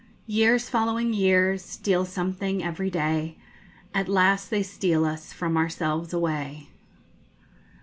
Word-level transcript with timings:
Years 0.25 0.67
following 0.67 1.13
years, 1.13 1.63
steal 1.63 2.05
something 2.05 2.63
every 2.63 2.89
day; 2.89 3.37
_At 3.93 4.07
last 4.07 4.49
they 4.49 4.63
steal 4.63 5.05
us 5.05 5.31
from 5.31 5.55
ourselves 5.55 6.11
away. 6.11 6.69